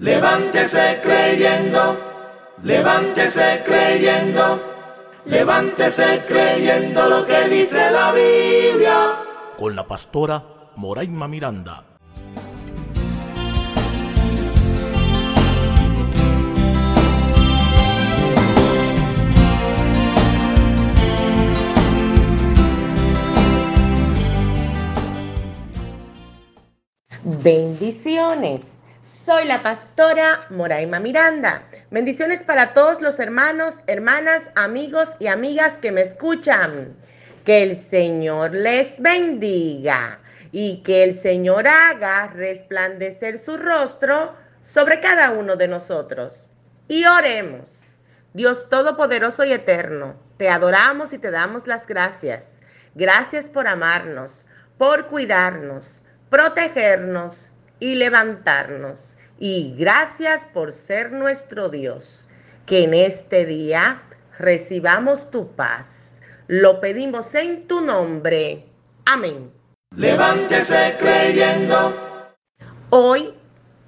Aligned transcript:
Levántese 0.00 1.00
creyendo, 1.02 1.98
levántese 2.62 3.62
creyendo, 3.64 4.62
levántese 5.24 6.24
creyendo 6.24 7.08
lo 7.08 7.26
que 7.26 7.48
dice 7.48 7.90
la 7.90 8.12
Biblia. 8.12 9.16
Con 9.58 9.74
la 9.74 9.88
pastora 9.88 10.70
Moraima 10.76 11.26
Miranda. 11.26 11.84
Bendiciones. 27.42 28.77
Soy 29.08 29.46
la 29.46 29.62
pastora 29.62 30.46
Moraima 30.50 31.00
Miranda. 31.00 31.62
Bendiciones 31.90 32.42
para 32.42 32.74
todos 32.74 33.00
los 33.00 33.18
hermanos, 33.18 33.76
hermanas, 33.86 34.50
amigos 34.54 35.16
y 35.18 35.28
amigas 35.28 35.78
que 35.78 35.90
me 35.90 36.02
escuchan. 36.02 36.94
Que 37.46 37.62
el 37.62 37.78
Señor 37.78 38.52
les 38.52 39.00
bendiga 39.00 40.20
y 40.52 40.82
que 40.82 41.04
el 41.04 41.14
Señor 41.14 41.66
haga 41.66 42.26
resplandecer 42.26 43.38
su 43.38 43.56
rostro 43.56 44.36
sobre 44.60 45.00
cada 45.00 45.30
uno 45.30 45.56
de 45.56 45.68
nosotros. 45.68 46.50
Y 46.86 47.06
oremos. 47.06 47.98
Dios 48.34 48.68
Todopoderoso 48.68 49.42
y 49.44 49.52
Eterno, 49.52 50.16
te 50.36 50.50
adoramos 50.50 51.14
y 51.14 51.18
te 51.18 51.30
damos 51.30 51.66
las 51.66 51.86
gracias. 51.86 52.58
Gracias 52.94 53.48
por 53.48 53.68
amarnos, 53.68 54.48
por 54.76 55.06
cuidarnos 55.06 56.02
protegernos 56.30 57.52
y 57.80 57.94
levantarnos. 57.94 59.16
Y 59.38 59.74
gracias 59.78 60.46
por 60.46 60.72
ser 60.72 61.12
nuestro 61.12 61.68
Dios. 61.68 62.26
Que 62.66 62.84
en 62.84 62.94
este 62.94 63.46
día 63.46 64.02
recibamos 64.38 65.30
tu 65.30 65.52
paz. 65.52 66.20
Lo 66.48 66.80
pedimos 66.80 67.34
en 67.34 67.66
tu 67.66 67.80
nombre. 67.80 68.66
Amén. 69.04 69.52
Levántese 69.96 70.96
creyendo. 70.98 71.94
Hoy, 72.90 73.34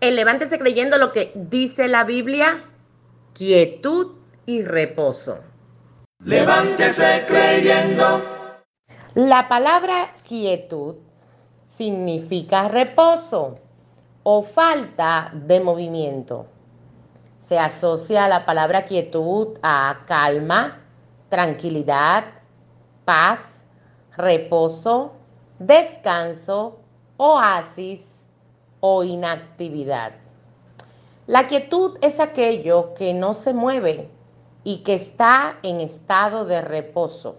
el 0.01 0.17
levántese 0.17 0.59
creyendo 0.59 0.98
lo 0.98 1.12
que 1.12 1.33
dice 1.34 1.89
la 1.89 2.05
Biblia, 2.05 2.64
quietud 3.34 4.17
y 4.47 4.62
reposo. 4.62 5.41
Levántese 6.25 7.25
creyendo. 7.27 8.23
La 9.14 9.48
palabra 9.48 10.14
quietud 10.27 10.97
significa 11.67 12.69
reposo 12.69 13.59
o 14.33 14.45
falta 14.45 15.33
de 15.34 15.59
movimiento. 15.59 16.47
Se 17.41 17.59
asocia 17.59 18.28
la 18.28 18.47
palabra 18.47 18.84
quietud 18.84 19.59
a 19.61 20.05
calma, 20.06 20.78
tranquilidad, 21.28 22.27
paz, 23.05 23.64
reposo, 24.17 25.14
descanso, 25.58 26.78
oasis 27.17 28.25
o 28.78 29.03
inactividad. 29.03 30.12
La 31.27 31.48
quietud 31.48 31.98
es 32.01 32.20
aquello 32.20 32.95
que 32.95 33.12
no 33.12 33.34
se 33.34 33.53
mueve 33.53 34.12
y 34.62 34.84
que 34.84 34.95
está 34.95 35.58
en 35.64 35.81
estado 35.81 36.45
de 36.45 36.61
reposo. 36.61 37.34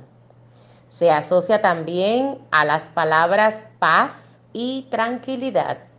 Se 0.89 1.09
asocia 1.09 1.62
también 1.62 2.39
a 2.52 2.66
las 2.66 2.89
palabras 2.89 3.64
paz 3.80 4.42
y 4.52 4.88
tranquilidad. 4.89 5.91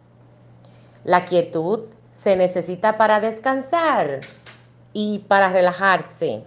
La 1.05 1.25
quietud 1.25 1.81
se 2.12 2.36
necesita 2.36 2.97
para 2.97 3.20
descansar 3.20 4.20
y 4.92 5.20
para 5.20 5.48
relajarse. 5.48 6.45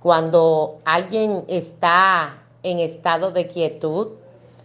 Cuando 0.00 0.80
alguien 0.84 1.44
está 1.48 2.38
en 2.62 2.78
estado 2.80 3.30
de 3.30 3.46
quietud, 3.46 4.12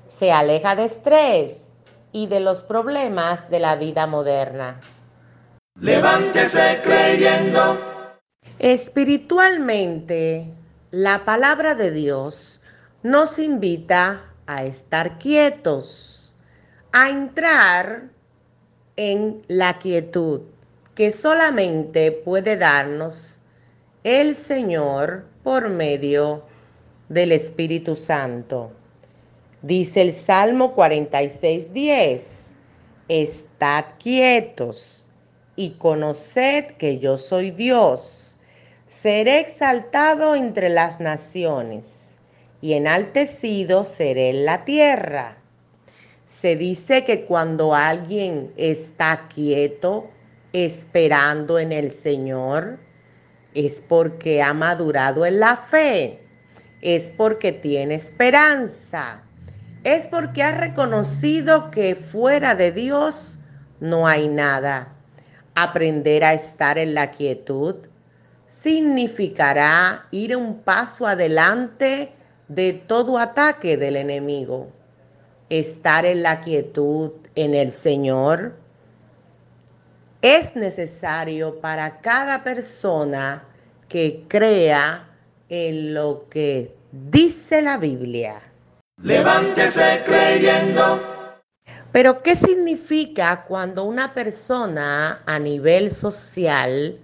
se 0.08 0.32
aleja 0.32 0.76
de 0.76 0.86
estrés 0.86 1.70
y 2.12 2.28
de 2.28 2.40
los 2.40 2.62
problemas 2.64 3.50
de 3.50 3.60
la 3.60 3.76
vida 3.76 4.08
moderna. 4.08 4.80
Levántese 5.80 6.80
creyendo. 6.82 7.78
Espiritualmente, 8.58 10.52
la 10.90 11.26
palabra 11.26 11.76
de 11.76 11.92
Dios 11.92 12.62
nos 13.04 13.38
invita 13.38 14.24
a 14.48 14.64
estar 14.64 15.20
quietos, 15.20 16.17
a 17.00 17.12
entrar 17.12 18.10
en 18.96 19.44
la 19.48 19.78
quietud 19.78 20.42
que 20.96 21.12
solamente 21.12 22.12
puede 22.12 22.58
darnos 22.58 23.38
el 24.04 24.36
Señor 24.36 25.28
por 25.44 25.70
medio 25.70 26.44
del 27.08 27.34
Espíritu 27.34 27.96
Santo. 27.96 28.72
Dice 29.62 30.02
el 30.02 30.12
Salmo 30.12 30.76
46:10, 30.76 32.56
estad 33.10 33.86
quietos 34.00 35.10
y 35.56 35.74
conoced 35.74 36.78
que 36.78 36.98
yo 36.98 37.20
soy 37.20 37.52
Dios 37.52 38.38
seré 38.88 39.40
exaltado 39.42 40.34
entre 40.34 40.70
las 40.70 41.00
naciones 41.00 42.18
y 42.60 42.74
enaltecido 42.74 43.84
seré 43.84 44.30
en 44.30 44.46
la 44.46 44.66
tierra. 44.66 45.38
Se 46.28 46.58
dice 46.58 47.06
que 47.06 47.24
cuando 47.24 47.74
alguien 47.74 48.52
está 48.58 49.28
quieto, 49.34 50.10
esperando 50.52 51.58
en 51.58 51.72
el 51.72 51.92
Señor, 51.92 52.80
es 53.54 53.82
porque 53.82 54.42
ha 54.42 54.54
madurado 54.54 55.26
en 55.26 55.40
la 55.40 55.56
fe, 55.56 56.20
es 56.82 57.12
porque 57.12 57.54
tiene 57.54 57.96
esperanza, 57.96 59.22
es 59.84 60.08
porque 60.08 60.44
ha 60.44 60.52
reconocido 60.52 61.72
que 61.72 61.96
fuera 61.96 62.56
de 62.56 62.74
Dios 62.74 63.40
no 63.80 64.06
hay 64.06 64.28
nada. 64.28 64.94
Aprender 65.56 66.26
a 66.26 66.34
estar 66.34 66.78
en 66.78 66.94
la 66.94 67.10
quietud 67.10 67.76
significará 68.50 70.08
ir 70.12 70.36
un 70.36 70.60
paso 70.60 71.08
adelante 71.08 72.12
de 72.48 72.74
todo 72.74 73.18
ataque 73.18 73.78
del 73.78 73.96
enemigo. 73.96 74.77
Estar 75.50 76.06
en 76.06 76.24
la 76.24 76.42
quietud 76.42 77.12
en 77.36 77.56
el 77.56 77.72
Señor 77.72 78.56
es 80.22 80.56
necesario 80.56 81.60
para 81.62 82.00
cada 82.02 82.44
persona 82.44 83.44
que 83.88 84.26
crea 84.28 85.08
en 85.50 85.94
lo 85.94 86.28
que 86.30 86.76
dice 86.92 87.62
la 87.62 87.78
Biblia. 87.78 88.40
Levántese 89.02 90.02
creyendo. 90.06 91.02
Pero 91.92 92.22
¿qué 92.22 92.36
significa 92.36 93.46
cuando 93.48 93.84
una 93.84 94.14
persona 94.14 95.22
a 95.26 95.40
nivel 95.40 95.92
social 95.92 97.00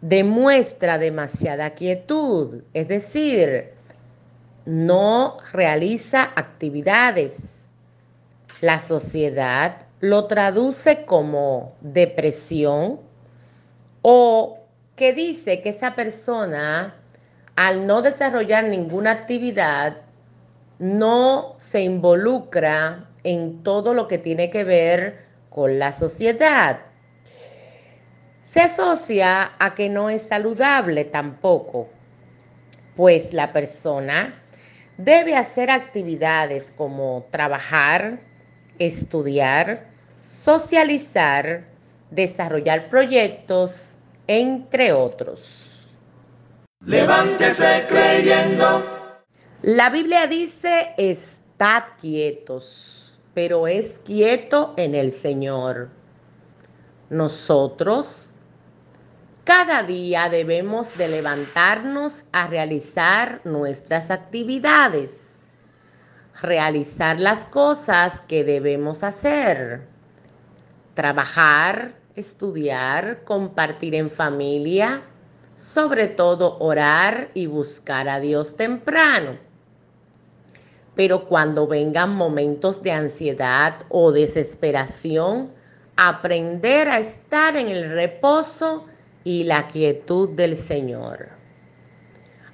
demuestra 0.00 0.96
demasiada 0.98 1.70
quietud, 1.70 2.62
es 2.72 2.88
decir, 2.88 3.74
no 4.64 5.38
realiza 5.52 6.32
actividades. 6.36 7.68
La 8.60 8.80
sociedad 8.80 9.86
lo 10.00 10.26
traduce 10.26 11.04
como 11.04 11.74
depresión 11.80 13.00
o 14.02 14.58
que 14.96 15.12
dice 15.12 15.62
que 15.62 15.70
esa 15.70 15.94
persona 15.94 16.94
al 17.56 17.86
no 17.86 18.02
desarrollar 18.02 18.64
ninguna 18.64 19.12
actividad 19.12 19.98
no 20.78 21.54
se 21.58 21.82
involucra 21.82 23.08
en 23.24 23.62
todo 23.62 23.92
lo 23.92 24.08
que 24.08 24.18
tiene 24.18 24.50
que 24.50 24.64
ver 24.64 25.26
con 25.50 25.78
la 25.78 25.92
sociedad 25.92 26.80
se 28.50 28.60
asocia 28.60 29.52
a 29.60 29.74
que 29.76 29.88
no 29.88 30.10
es 30.10 30.22
saludable 30.22 31.04
tampoco, 31.04 31.88
pues 32.96 33.32
la 33.32 33.52
persona 33.52 34.39
debe 35.04 35.36
hacer 35.36 35.70
actividades 35.70 36.72
como 36.76 37.26
trabajar, 37.30 38.20
estudiar, 38.78 39.88
socializar, 40.22 41.64
desarrollar 42.10 42.88
proyectos, 42.88 43.96
entre 44.26 44.92
otros. 44.92 45.94
Levántese 46.84 47.84
creyendo. 47.88 48.84
La 49.62 49.90
Biblia 49.90 50.26
dice, 50.26 50.94
estad 50.96 51.82
quietos, 52.00 53.20
pero 53.34 53.66
es 53.66 54.00
quieto 54.04 54.74
en 54.76 54.94
el 54.94 55.12
Señor. 55.12 55.90
Nosotros 57.10 58.34
cada 59.50 59.82
día 59.82 60.28
debemos 60.28 60.96
de 60.96 61.08
levantarnos 61.08 62.26
a 62.30 62.46
realizar 62.46 63.40
nuestras 63.42 64.12
actividades, 64.12 65.56
realizar 66.40 67.18
las 67.18 67.46
cosas 67.46 68.20
que 68.28 68.44
debemos 68.44 69.02
hacer. 69.02 69.88
trabajar, 70.94 71.96
estudiar, 72.14 73.24
compartir 73.24 73.96
en 73.96 74.08
familia, 74.08 75.02
sobre 75.56 76.06
todo 76.06 76.56
orar 76.60 77.32
y 77.34 77.46
buscar 77.46 78.08
a 78.08 78.20
Dios 78.20 78.56
temprano. 78.56 79.36
Pero 80.94 81.26
cuando 81.26 81.66
vengan 81.66 82.14
momentos 82.14 82.84
de 82.84 82.92
ansiedad 82.92 83.80
o 83.88 84.12
desesperación, 84.12 85.50
aprender 85.96 86.88
a 86.88 87.00
estar 87.00 87.56
en 87.56 87.66
el 87.66 87.90
reposo 87.90 88.86
y 89.24 89.44
la 89.44 89.68
quietud 89.68 90.30
del 90.30 90.56
Señor. 90.56 91.28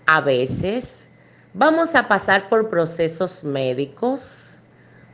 A 0.07 0.21
veces 0.21 1.09
vamos 1.55 1.95
a 1.95 2.09
pasar 2.09 2.49
por 2.49 2.69
procesos 2.69 3.45
médicos 3.45 4.59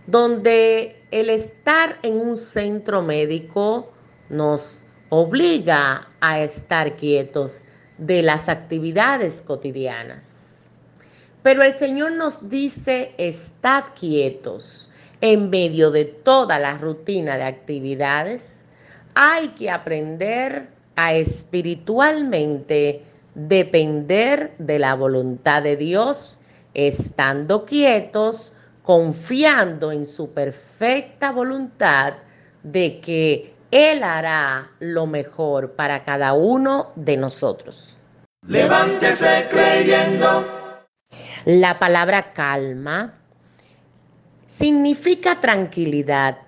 donde 0.06 1.02
el 1.10 1.31
estar 1.31 1.99
en 2.02 2.14
un 2.14 2.37
centro 2.37 3.02
médico 3.02 3.93
nos 4.28 4.82
obliga 5.10 6.08
a 6.20 6.40
estar 6.40 6.96
quietos 6.96 7.62
de 7.99 8.22
las 8.22 8.49
actividades 8.49 9.43
cotidianas. 9.43 10.70
Pero 11.43 11.62
el 11.62 11.72
Señor 11.72 12.12
nos 12.12 12.49
dice, 12.49 13.14
estad 13.19 13.84
quietos 13.99 14.88
en 15.20 15.50
medio 15.50 15.90
de 15.90 16.04
toda 16.04 16.58
la 16.58 16.78
rutina 16.78 17.37
de 17.37 17.44
actividades. 17.44 18.64
Hay 19.14 19.49
que 19.49 19.70
aprender 19.70 20.69
a 20.97 21.15
espiritualmente 21.15 23.03
depender 23.35 24.55
de 24.59 24.79
la 24.79 24.94
voluntad 24.94 25.62
de 25.62 25.77
Dios, 25.77 26.39
estando 26.75 27.65
quietos, 27.65 28.55
confiando 28.83 29.93
en 29.93 30.06
su 30.06 30.33
perfecta 30.33 31.31
voluntad 31.33 32.15
de 32.62 33.00
que 33.00 33.55
Él 33.71 34.03
hará 34.03 34.71
lo 34.81 35.06
mejor 35.06 35.73
para 35.73 36.05
cada 36.05 36.33
uno 36.33 36.93
de 36.97 37.17
nosotros. 37.17 38.00
Levántese 38.47 39.47
creyendo. 39.50 40.47
La 41.45 41.79
palabra 41.79 42.33
calma 42.33 43.15
significa 44.47 45.41
tranquilidad. 45.41 46.38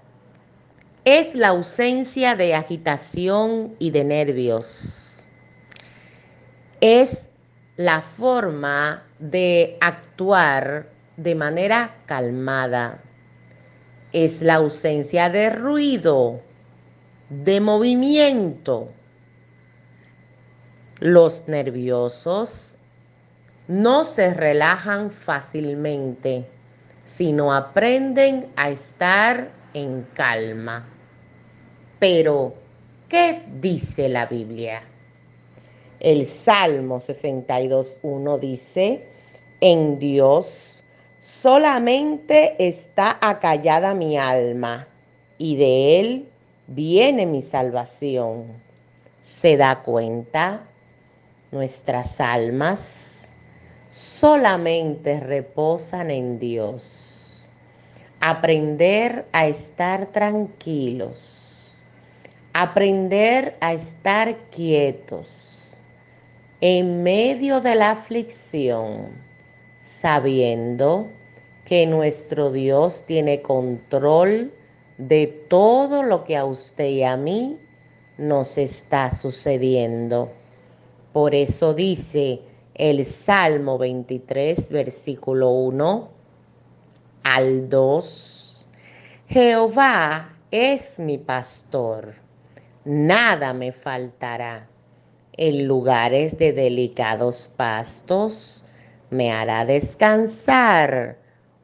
Es 1.05 1.35
la 1.35 1.49
ausencia 1.49 2.35
de 2.35 2.55
agitación 2.55 3.77
y 3.79 3.91
de 3.91 4.05
nervios. 4.05 5.27
Es 6.81 7.29
la 7.77 8.01
forma 8.01 9.03
de 9.19 9.77
actuar 9.83 10.89
de 11.19 11.35
manera 11.35 11.95
calmada. 12.07 13.03
Es 14.15 14.41
la 14.41 14.55
ausencia 14.55 15.29
de 15.29 15.51
ruido, 15.51 16.41
de 17.29 17.61
movimiento. 17.61 18.89
Los 21.01 21.49
nerviosos 21.49 22.77
no 23.69 24.07
se 24.07 24.33
relajan 24.33 25.11
fácilmente, 25.11 26.49
sino 27.05 27.53
aprenden 27.53 28.47
a 28.57 28.71
estar 28.71 29.51
en 29.75 30.07
calma. 30.15 30.94
Pero, 32.07 32.53
¿qué 33.09 33.45
dice 33.63 34.11
la 34.11 34.27
Biblia? 34.27 34.83
El 36.01 36.27
Salmo 36.27 36.97
62.1 36.97 38.39
dice, 38.41 39.09
en 39.63 39.99
Dios 39.99 40.85
solamente 41.21 42.57
está 42.59 43.17
acallada 43.23 43.95
mi 43.95 44.19
alma 44.19 44.87
y 45.39 45.57
de 45.57 45.99
Él 45.99 46.29
viene 46.67 47.25
mi 47.25 47.41
salvación. 47.41 48.49
¿Se 49.23 49.57
da 49.57 49.81
cuenta? 49.81 50.69
Nuestras 51.53 52.21
almas 52.21 53.35
solamente 53.89 55.21
reposan 55.21 56.11
en 56.11 56.39
Dios. 56.39 57.49
Aprender 58.21 59.25
a 59.33 59.47
estar 59.47 60.13
tranquilos. 60.13 61.44
Aprender 62.57 63.57
a 63.61 63.73
estar 63.73 64.49
quietos 64.51 65.77
en 66.61 67.03
medio 67.03 67.61
de 67.61 67.75
la 67.75 67.91
aflicción, 67.91 69.09
sabiendo 69.81 71.11
que 71.65 71.85
nuestro 71.85 72.53
Dios 72.53 73.05
tiene 73.07 73.43
control 73.43 74.53
de 74.99 75.27
todo 75.49 76.05
lo 76.05 76.23
que 76.23 76.37
a 76.37 76.45
usted 76.45 76.87
y 76.87 77.03
a 77.03 77.17
mí 77.17 77.59
nos 78.19 78.57
está 78.57 79.11
sucediendo. 79.11 80.31
Por 81.13 81.35
eso 81.35 81.75
dice 81.75 82.41
el 82.75 83.05
Salmo 83.05 83.79
23, 83.79 84.71
versículo 84.71 85.51
1 85.51 86.09
al 87.25 87.69
2, 87.69 88.69
Jehová 89.27 90.37
es 90.53 91.01
mi 91.01 91.19
pastor, 91.19 92.24
nada 92.85 93.53
me 93.53 93.73
faltará. 93.73 94.69
En 95.37 95.67
lugares 95.67 96.39
de 96.39 96.53
delicados 96.53 97.49
pastos 97.57 98.65
me 99.11 99.33
hará 99.33 99.65
descansar, 99.65 101.19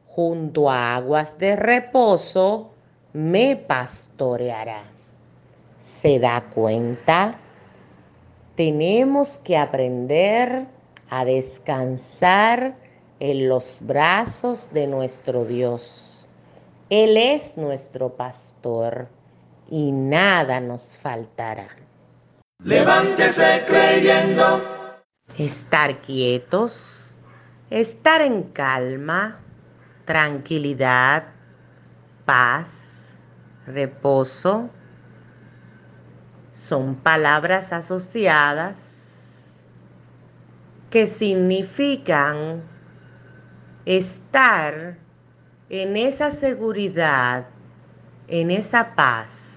junto 0.07 0.69
a 0.69 0.95
aguas 0.95 1.37
de 1.37 1.55
reposo 1.55 2.71
me 3.13 3.55
pastoreará. 3.55 4.83
¿Se 5.77 6.19
da 6.19 6.49
cuenta? 6.53 7.39
Tenemos 8.55 9.37
que 9.37 9.57
aprender 9.57 10.67
a 11.09 11.25
descansar 11.25 12.75
en 13.19 13.47
los 13.47 13.79
brazos 13.81 14.71
de 14.73 14.87
nuestro 14.87 15.45
Dios. 15.45 16.27
Él 16.89 17.15
es 17.17 17.57
nuestro 17.57 18.15
pastor 18.15 19.07
y 19.71 19.93
nada 19.93 20.59
nos 20.59 20.97
faltará. 20.97 21.69
Levántese 22.61 23.63
creyendo. 23.65 24.61
Estar 25.37 26.01
quietos, 26.01 27.15
estar 27.69 28.21
en 28.21 28.43
calma, 28.43 29.39
tranquilidad, 30.03 31.23
paz, 32.25 33.17
reposo, 33.65 34.69
son 36.49 36.95
palabras 36.95 37.71
asociadas 37.71 39.55
que 40.89 41.07
significan 41.07 42.61
estar 43.85 44.97
en 45.69 45.95
esa 45.95 46.31
seguridad, 46.31 47.47
en 48.27 48.51
esa 48.51 48.93
paz 48.95 49.50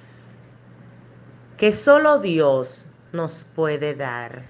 que 1.56 1.70
solo 1.70 2.18
Dios 2.18 2.88
nos 3.12 3.44
puede 3.44 3.94
dar. 3.94 4.42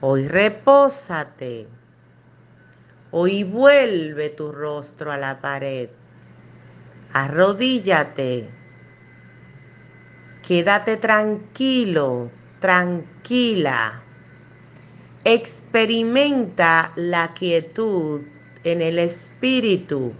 Hoy 0.00 0.28
repósate. 0.28 1.66
Hoy 3.10 3.44
vuelve 3.44 4.28
tu 4.30 4.52
rostro 4.52 5.10
a 5.10 5.16
la 5.16 5.40
pared. 5.40 5.88
Arrodíllate. 7.12 8.50
Quédate 10.46 10.98
tranquilo, 10.98 12.30
tranquila. 12.60 14.02
Experimenta 15.24 16.92
la 16.96 17.32
quietud 17.32 18.20
en 18.62 18.82
el 18.82 18.98
Espíritu. 18.98 20.12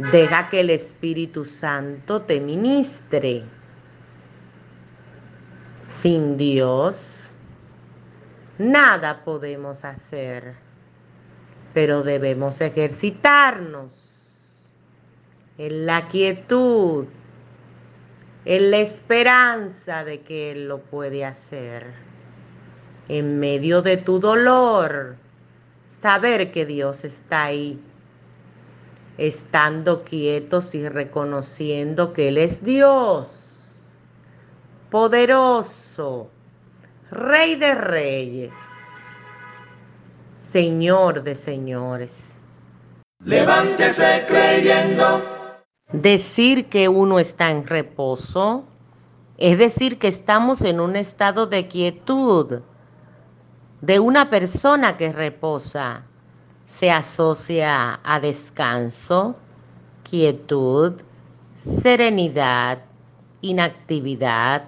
Deja 0.00 0.48
que 0.48 0.60
el 0.60 0.70
Espíritu 0.70 1.44
Santo 1.44 2.22
te 2.22 2.40
ministre. 2.40 3.44
Sin 5.90 6.38
Dios, 6.38 7.32
nada 8.56 9.22
podemos 9.22 9.84
hacer, 9.84 10.54
pero 11.74 12.02
debemos 12.02 12.62
ejercitarnos 12.62 13.92
en 15.58 15.84
la 15.84 16.08
quietud, 16.08 17.04
en 18.46 18.70
la 18.70 18.78
esperanza 18.78 20.02
de 20.02 20.22
que 20.22 20.52
Él 20.52 20.66
lo 20.66 20.80
puede 20.80 21.26
hacer. 21.26 21.92
En 23.08 23.38
medio 23.38 23.82
de 23.82 23.98
tu 23.98 24.18
dolor, 24.18 25.16
saber 25.84 26.52
que 26.52 26.64
Dios 26.64 27.04
está 27.04 27.44
ahí, 27.44 27.78
estando 29.20 30.02
quietos 30.02 30.74
y 30.74 30.88
reconociendo 30.88 32.12
que 32.12 32.28
Él 32.28 32.38
es 32.38 32.64
Dios, 32.64 33.94
poderoso, 34.90 36.30
Rey 37.10 37.56
de 37.56 37.74
reyes, 37.74 38.54
Señor 40.38 41.22
de 41.22 41.34
señores. 41.34 42.40
Levántese 43.24 44.24
creyendo. 44.28 45.24
Decir 45.92 46.68
que 46.68 46.88
uno 46.88 47.18
está 47.18 47.50
en 47.50 47.66
reposo 47.66 48.64
es 49.40 49.58
decir 49.58 49.98
que 49.98 50.06
estamos 50.06 50.60
en 50.60 50.80
un 50.80 50.96
estado 50.96 51.46
de 51.46 51.66
quietud 51.66 52.60
de 53.80 53.98
una 53.98 54.28
persona 54.28 54.98
que 54.98 55.12
reposa. 55.12 56.04
Se 56.70 56.88
asocia 56.88 57.98
a 58.04 58.20
descanso, 58.20 59.34
quietud, 60.08 61.02
serenidad, 61.56 62.78
inactividad, 63.40 64.62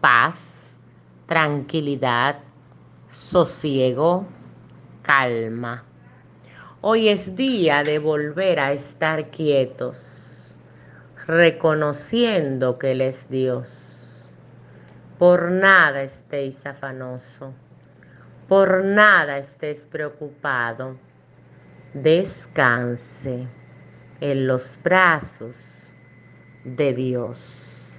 paz, 0.00 0.78
tranquilidad, 1.26 2.38
sosiego, 3.10 4.24
calma. 5.02 5.84
Hoy 6.80 7.10
es 7.10 7.36
día 7.36 7.82
de 7.82 7.98
volver 7.98 8.58
a 8.58 8.72
estar 8.72 9.28
quietos, 9.28 10.54
reconociendo 11.26 12.78
que 12.78 12.92
Él 12.92 13.02
es 13.02 13.28
Dios. 13.28 14.30
Por 15.18 15.50
nada 15.50 16.02
estéis 16.04 16.64
afanoso, 16.64 17.52
por 18.48 18.82
nada 18.82 19.36
estés 19.36 19.84
preocupado. 19.84 20.96
Descanse 22.02 23.48
en 24.20 24.46
los 24.46 24.78
brazos 24.84 25.90
de 26.62 26.94
Dios. 26.94 27.98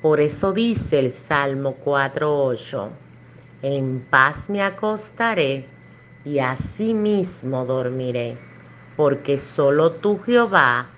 Por 0.00 0.20
eso 0.20 0.52
dice 0.52 1.00
el 1.00 1.10
Salmo 1.10 1.76
4.8, 1.84 2.90
en 3.62 4.06
paz 4.08 4.48
me 4.48 4.62
acostaré 4.62 5.66
y 6.24 6.38
asimismo 6.38 7.64
dormiré, 7.64 8.38
porque 8.96 9.36
solo 9.36 9.90
tú 9.92 10.20
Jehová 10.20 10.88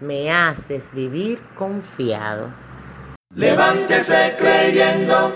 me 0.00 0.32
haces 0.32 0.92
vivir 0.92 1.40
confiado. 1.54 2.52
Levántese 3.36 4.34
creyendo. 4.36 5.32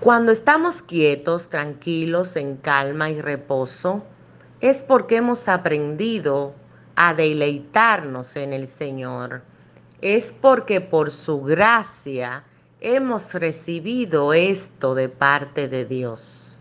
Cuando 0.00 0.32
estamos 0.32 0.82
quietos, 0.82 1.48
tranquilos, 1.48 2.34
en 2.34 2.56
calma 2.56 3.10
y 3.10 3.20
reposo, 3.20 4.04
es 4.60 4.82
porque 4.82 5.16
hemos 5.16 5.48
aprendido 5.48 6.54
a 6.94 7.14
deleitarnos 7.14 8.36
en 8.36 8.52
el 8.52 8.66
Señor. 8.66 9.42
Es 10.02 10.34
porque 10.38 10.80
por 10.80 11.10
su 11.10 11.40
gracia 11.40 12.44
hemos 12.80 13.32
recibido 13.34 14.34
esto 14.34 14.94
de 14.94 15.08
parte 15.08 15.68
de 15.68 15.86
Dios. 15.86 16.58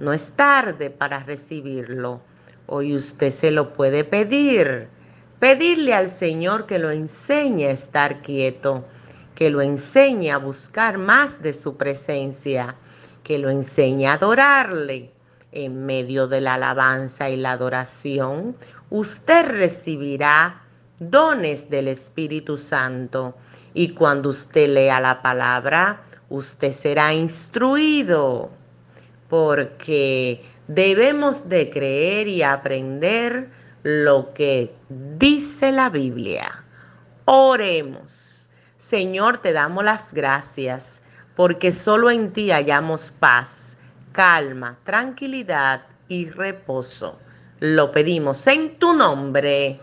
No 0.00 0.12
es 0.12 0.32
tarde 0.32 0.90
para 0.90 1.20
recibirlo. 1.20 2.20
Hoy 2.66 2.94
usted 2.94 3.30
se 3.30 3.52
lo 3.52 3.74
puede 3.74 4.02
pedir. 4.02 4.88
Pedirle 5.38 5.94
al 5.94 6.10
Señor 6.10 6.66
que 6.66 6.78
lo 6.78 6.90
enseñe 6.90 7.66
a 7.66 7.70
estar 7.70 8.22
quieto, 8.22 8.84
que 9.34 9.50
lo 9.50 9.60
enseñe 9.60 10.30
a 10.30 10.38
buscar 10.38 10.98
más 10.98 11.42
de 11.42 11.52
su 11.52 11.76
presencia, 11.76 12.74
que 13.22 13.38
lo 13.38 13.50
enseñe 13.50 14.06
a 14.06 14.14
adorarle. 14.14 15.15
En 15.52 15.86
medio 15.86 16.28
de 16.28 16.40
la 16.40 16.54
alabanza 16.54 17.30
y 17.30 17.36
la 17.36 17.52
adoración, 17.52 18.56
usted 18.90 19.46
recibirá 19.46 20.62
dones 20.98 21.70
del 21.70 21.88
Espíritu 21.88 22.56
Santo. 22.56 23.36
Y 23.74 23.90
cuando 23.90 24.30
usted 24.30 24.68
lea 24.68 25.00
la 25.00 25.22
palabra, 25.22 26.02
usted 26.28 26.72
será 26.72 27.12
instruido, 27.14 28.50
porque 29.28 30.44
debemos 30.68 31.48
de 31.48 31.70
creer 31.70 32.28
y 32.28 32.42
aprender 32.42 33.50
lo 33.82 34.32
que 34.34 34.74
dice 34.88 35.72
la 35.72 35.90
Biblia. 35.90 36.64
Oremos. 37.24 38.48
Señor, 38.78 39.38
te 39.38 39.52
damos 39.52 39.84
las 39.84 40.12
gracias, 40.12 41.00
porque 41.34 41.72
solo 41.72 42.10
en 42.10 42.32
ti 42.32 42.50
hallamos 42.50 43.10
paz, 43.10 43.65
calma, 44.16 44.78
tranquilidad 44.82 45.82
y 46.08 46.30
reposo. 46.30 47.18
Lo 47.60 47.92
pedimos 47.92 48.46
en 48.46 48.78
tu 48.78 48.94
nombre. 48.94 49.78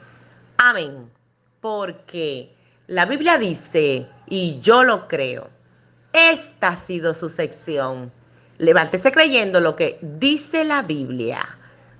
Amén. 0.57 1.11
Porque 1.61 2.51
la 2.87 3.05
Biblia 3.05 3.37
dice, 3.37 4.09
y 4.25 4.59
yo 4.59 4.83
lo 4.83 5.07
creo, 5.07 5.49
esta 6.11 6.69
ha 6.69 6.77
sido 6.77 7.13
su 7.13 7.29
sección. 7.29 8.11
Levántese 8.57 9.11
creyendo 9.11 9.59
lo 9.59 9.75
que 9.75 9.99
dice 10.01 10.65
la 10.65 10.81
Biblia. 10.81 11.45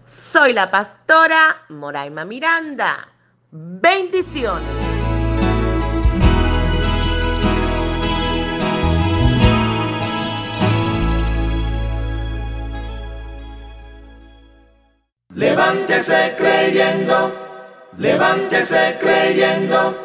Soy 0.03 0.53
la 0.53 0.71
pastora 0.71 1.65
Moraima 1.69 2.25
Miranda. 2.25 3.09
Bendiciones. 3.51 5.02
Levántese 15.35 16.35
creyendo. 16.37 17.33
Levántese 17.97 18.97
creyendo. 18.99 19.97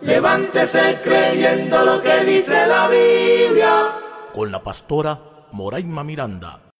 Levántese 0.00 1.00
creyendo 1.02 1.84
lo 1.84 2.02
que 2.02 2.24
dice 2.24 2.66
la 2.66 2.88
Biblia. 2.88 3.92
Con 4.32 4.50
la 4.50 4.62
pastora 4.62 5.20
Moraima 5.52 6.02
Miranda. 6.02 6.63